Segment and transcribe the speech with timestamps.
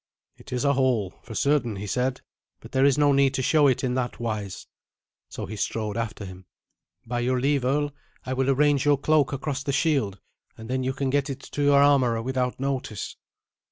[0.35, 2.21] "It is a hole, for certain," he said;
[2.59, 4.65] "but there is no need to show it in that wise."
[5.29, 6.47] So he strode after him.
[7.05, 7.93] "By your leave, earl,
[8.25, 10.19] I will arrange your cloak across the shield,
[10.57, 13.15] and then you can get it to your armourer without notice."